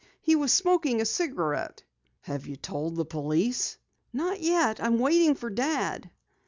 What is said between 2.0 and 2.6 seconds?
"Have you